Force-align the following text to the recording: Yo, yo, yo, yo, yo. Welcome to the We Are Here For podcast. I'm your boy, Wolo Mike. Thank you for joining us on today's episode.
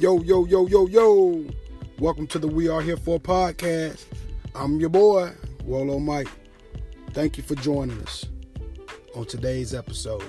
Yo, 0.00 0.18
yo, 0.22 0.46
yo, 0.46 0.66
yo, 0.66 0.86
yo. 0.86 1.44
Welcome 1.98 2.26
to 2.28 2.38
the 2.38 2.48
We 2.48 2.70
Are 2.70 2.80
Here 2.80 2.96
For 2.96 3.20
podcast. 3.20 4.06
I'm 4.54 4.80
your 4.80 4.88
boy, 4.88 5.30
Wolo 5.62 5.98
Mike. 5.98 6.30
Thank 7.12 7.36
you 7.36 7.42
for 7.42 7.54
joining 7.56 8.00
us 8.00 8.24
on 9.14 9.26
today's 9.26 9.74
episode. 9.74 10.24